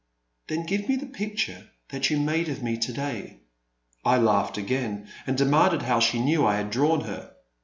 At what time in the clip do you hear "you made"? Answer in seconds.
2.09-2.49